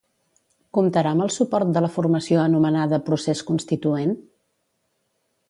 [0.77, 4.19] Comptarà amb el suport de la formació anomenada Procés Constituent?